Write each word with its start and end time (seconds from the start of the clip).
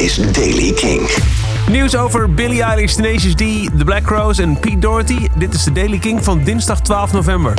is 0.00 0.16
Daily 0.32 0.72
King. 0.72 1.08
Nieuws 1.68 1.96
over 1.96 2.34
Billie 2.34 2.62
Eilish, 2.62 2.94
Tenacious 2.94 3.34
D, 3.34 3.38
The 3.78 3.84
Black 3.84 4.02
Crowes 4.02 4.38
en 4.38 4.58
Pete 4.58 4.78
Doherty. 4.78 5.28
Dit 5.36 5.54
is 5.54 5.64
de 5.64 5.72
Daily 5.72 5.98
King 5.98 6.24
van 6.24 6.44
dinsdag 6.44 6.80
12 6.80 7.12
november. 7.12 7.54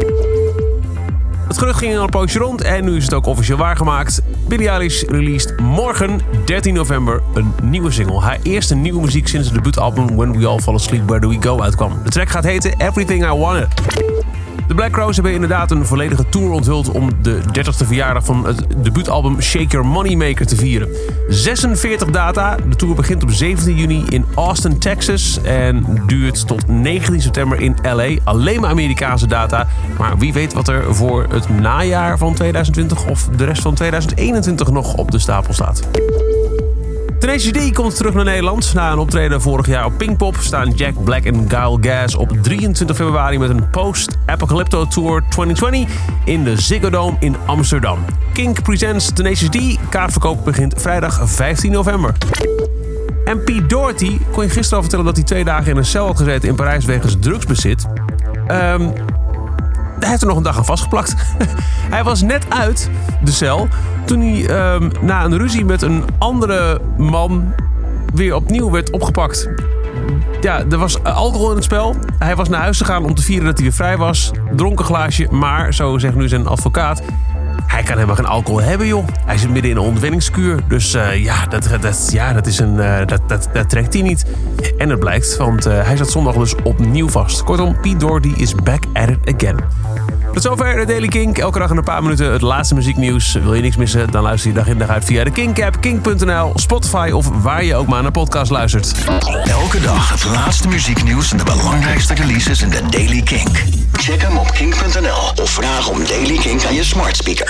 Het 1.47 1.57
gerucht 1.57 1.79
ging 1.79 1.97
al 1.97 2.03
een 2.03 2.09
poosje 2.09 2.39
rond 2.39 2.61
en 2.61 2.83
nu 2.85 2.95
is 2.95 3.03
het 3.03 3.13
ook 3.13 3.25
officieel 3.25 3.57
waargemaakt. 3.57 4.21
Billie 4.47 4.69
Eilish 4.69 5.03
released 5.07 5.59
morgen, 5.59 6.19
13 6.45 6.73
november, 6.73 7.21
een 7.33 7.53
nieuwe 7.63 7.91
single. 7.91 8.19
Haar 8.19 8.39
eerste 8.43 8.75
nieuwe 8.75 9.01
muziek 9.01 9.27
sinds 9.27 9.47
het 9.47 9.55
debuutalbum 9.55 10.15
When 10.15 10.39
We 10.39 10.47
All 10.47 10.59
Fall 10.59 10.73
Asleep 10.73 11.05
Where 11.05 11.19
Do 11.19 11.29
We 11.29 11.37
Go 11.39 11.61
uitkwam. 11.61 11.99
De 12.03 12.09
track 12.09 12.29
gaat 12.29 12.43
heten 12.43 12.73
Everything 12.77 13.25
I 13.25 13.33
Wanted. 13.33 13.67
De 14.71 14.77
Black 14.77 14.91
Crowes 14.91 15.15
hebben 15.15 15.33
inderdaad 15.33 15.71
een 15.71 15.85
volledige 15.85 16.29
tour 16.29 16.51
onthuld 16.51 16.89
om 16.89 17.09
de 17.21 17.39
30ste 17.57 17.85
verjaardag 17.85 18.25
van 18.25 18.45
het 18.45 18.65
debuutalbum 18.77 19.41
Shake 19.41 19.65
Your 19.67 19.87
Moneymaker 19.87 20.45
te 20.45 20.55
vieren. 20.55 20.87
46 21.27 22.09
data. 22.09 22.55
De 22.69 22.75
tour 22.75 22.95
begint 22.95 23.23
op 23.23 23.31
17 23.31 23.75
juni 23.75 24.03
in 24.09 24.25
Austin, 24.35 24.79
Texas 24.79 25.41
en 25.41 25.85
duurt 26.07 26.47
tot 26.47 26.67
19 26.67 27.21
september 27.21 27.61
in 27.61 27.75
LA. 27.81 28.09
Alleen 28.23 28.61
maar 28.61 28.69
Amerikaanse 28.69 29.27
data. 29.27 29.67
Maar 29.97 30.17
wie 30.17 30.33
weet 30.33 30.53
wat 30.53 30.67
er 30.67 30.95
voor 30.95 31.25
het 31.29 31.49
najaar 31.49 32.17
van 32.17 32.33
2020 32.33 33.05
of 33.05 33.29
de 33.35 33.45
rest 33.45 33.61
van 33.61 33.73
2021 33.73 34.71
nog 34.71 34.93
op 34.93 35.11
de 35.11 35.19
stapel 35.19 35.53
staat. 35.53 35.81
Tenacious 37.21 37.69
D 37.69 37.73
komt 37.73 37.95
terug 37.95 38.13
naar 38.13 38.23
Nederland. 38.23 38.73
Na 38.73 38.91
een 38.91 38.97
optreden 38.97 39.41
vorig 39.41 39.67
jaar 39.67 39.85
op 39.85 39.97
Pinkpop 39.97 40.35
staan 40.39 40.71
Jack 40.71 41.03
Black 41.03 41.23
en 41.23 41.49
Guile 41.49 41.77
Gas 41.81 42.15
op 42.15 42.31
23 42.41 42.95
februari 42.95 43.39
met 43.39 43.49
een 43.49 43.69
post-Apocalypto 43.69 44.85
Tour 44.87 45.23
2020 45.29 45.95
in 46.25 46.43
de 46.43 46.61
Ziggo 46.61 46.89
Dome 46.89 47.17
in 47.19 47.35
Amsterdam. 47.45 48.05
Kink 48.33 48.61
presents 48.61 49.13
Tenacious 49.13 49.49
D. 49.49 49.89
Kaartverkoop 49.89 50.45
begint 50.45 50.73
vrijdag 50.77 51.29
15 51.29 51.71
november. 51.71 52.13
En 53.25 53.43
Pete 53.43 53.65
Doherty 53.65 54.19
kon 54.31 54.43
je 54.43 54.49
gisteren 54.49 54.81
vertellen 54.81 55.05
dat 55.05 55.15
hij 55.15 55.25
twee 55.25 55.43
dagen 55.43 55.71
in 55.71 55.77
een 55.77 55.85
cel 55.85 56.05
had 56.05 56.17
gezeten 56.17 56.49
in 56.49 56.55
Parijs 56.55 56.85
wegens 56.85 57.15
drugsbezit. 57.19 57.85
Ehm 58.47 58.89
hij 60.01 60.09
heeft 60.09 60.21
er 60.21 60.27
nog 60.27 60.37
een 60.37 60.43
dag 60.43 60.57
aan 60.57 60.65
vastgeplakt. 60.65 61.15
hij 61.95 62.03
was 62.03 62.21
net 62.21 62.45
uit 62.49 62.89
de 63.23 63.31
cel 63.31 63.67
toen 64.05 64.21
hij 64.21 64.47
ehm, 64.47 64.89
na 65.01 65.23
een 65.23 65.37
ruzie 65.37 65.65
met 65.65 65.81
een 65.81 66.03
andere 66.17 66.81
man 66.97 67.53
weer 68.13 68.35
opnieuw 68.35 68.71
werd 68.71 68.91
opgepakt. 68.91 69.49
Ja, 70.41 70.63
er 70.69 70.77
was 70.77 71.03
alcohol 71.03 71.49
in 71.49 71.55
het 71.55 71.63
spel. 71.63 71.95
Hij 72.19 72.35
was 72.35 72.49
naar 72.49 72.61
huis 72.61 72.77
gegaan 72.77 73.03
om 73.03 73.15
te 73.15 73.21
vieren 73.21 73.45
dat 73.45 73.53
hij 73.53 73.63
weer 73.63 73.75
vrij 73.75 73.97
was. 73.97 74.31
Dronken 74.55 74.85
glaasje, 74.85 75.27
maar, 75.31 75.73
zo 75.73 75.97
zegt 75.97 76.15
nu 76.15 76.27
zijn 76.27 76.47
advocaat... 76.47 77.01
Hij 77.67 77.83
kan 77.83 77.93
helemaal 77.93 78.15
geen 78.15 78.25
alcohol 78.25 78.61
hebben, 78.61 78.87
joh. 78.87 79.07
Hij 79.25 79.37
zit 79.37 79.49
midden 79.49 79.71
in 79.71 79.77
een 79.77 79.83
ontwenningskuur. 79.83 80.59
Dus 80.67 80.95
uh, 80.95 81.23
ja, 81.23 81.45
dat, 81.45 81.69
dat, 81.81 82.09
ja, 82.11 82.33
dat, 82.33 82.47
is 82.47 82.59
een, 82.59 82.75
uh, 82.75 82.97
dat, 83.05 83.21
dat, 83.27 83.49
dat 83.53 83.69
trekt 83.69 83.93
hij 83.93 84.01
niet. 84.01 84.25
En 84.77 84.89
het 84.89 84.99
blijkt, 84.99 85.37
want 85.37 85.67
uh, 85.67 85.73
hij 85.83 85.97
zat 85.97 86.11
zondag 86.11 86.33
dus 86.33 86.55
opnieuw 86.63 87.09
vast. 87.09 87.43
Kortom, 87.43 87.79
Pete 87.81 87.97
Doherty 87.97 88.33
is 88.35 88.55
back 88.55 88.83
at 88.93 89.09
it 89.09 89.35
again. 89.35 89.59
Tot 90.33 90.41
zover 90.41 90.75
de 90.75 90.85
Daily 90.85 91.07
Kink. 91.07 91.37
Elke 91.37 91.59
dag 91.59 91.69
in 91.69 91.77
een 91.77 91.83
paar 91.83 92.03
minuten 92.03 92.31
het 92.31 92.41
laatste 92.41 92.75
muzieknieuws. 92.75 93.33
Wil 93.33 93.53
je 93.53 93.61
niks 93.61 93.75
missen? 93.75 94.11
Dan 94.11 94.23
luister 94.23 94.49
je 94.49 94.55
dag 94.55 94.67
in 94.67 94.77
dag 94.77 94.89
uit 94.89 95.05
via 95.05 95.23
de 95.23 95.31
Kink-app, 95.31 95.81
kink.nl, 95.81 96.51
Spotify 96.55 97.09
of 97.13 97.29
waar 97.41 97.63
je 97.63 97.75
ook 97.75 97.87
maar 97.87 98.01
naar 98.01 98.11
podcast 98.11 98.51
luistert. 98.51 98.93
Elke 99.43 99.79
dag 99.79 100.09
het 100.09 100.25
laatste 100.25 100.67
muzieknieuws 100.67 101.31
en 101.31 101.37
de 101.37 101.43
belangrijkste 101.43 102.13
releases 102.13 102.61
in 102.61 102.69
de 102.69 102.81
Daily 102.89 103.21
Kink. 103.21 103.80
Om 105.89 106.05
Daily 106.05 106.37
Kink 106.37 106.65
aan 106.65 106.73
je 106.73 106.83
smart 106.83 107.17
speaker. 107.17 107.47